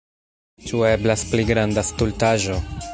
[0.69, 2.63] Ĉu eblas pli granda stultaĵo?